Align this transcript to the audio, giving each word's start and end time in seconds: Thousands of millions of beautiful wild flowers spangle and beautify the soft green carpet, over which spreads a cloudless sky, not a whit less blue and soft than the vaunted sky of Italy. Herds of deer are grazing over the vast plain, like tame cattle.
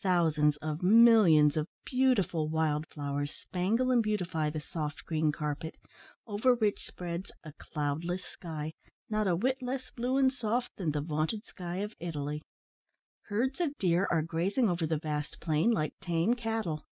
Thousands 0.00 0.56
of 0.62 0.82
millions 0.82 1.54
of 1.54 1.68
beautiful 1.84 2.48
wild 2.48 2.86
flowers 2.88 3.30
spangle 3.30 3.90
and 3.90 4.02
beautify 4.02 4.48
the 4.48 4.58
soft 4.62 5.04
green 5.04 5.30
carpet, 5.30 5.74
over 6.26 6.54
which 6.54 6.86
spreads 6.86 7.30
a 7.44 7.52
cloudless 7.58 8.24
sky, 8.24 8.72
not 9.10 9.28
a 9.28 9.36
whit 9.36 9.60
less 9.60 9.90
blue 9.90 10.16
and 10.16 10.32
soft 10.32 10.70
than 10.78 10.92
the 10.92 11.02
vaunted 11.02 11.44
sky 11.44 11.80
of 11.80 11.94
Italy. 12.00 12.40
Herds 13.28 13.60
of 13.60 13.76
deer 13.76 14.08
are 14.10 14.22
grazing 14.22 14.70
over 14.70 14.86
the 14.86 14.96
vast 14.96 15.40
plain, 15.42 15.72
like 15.72 15.92
tame 16.00 16.32
cattle. 16.32 16.86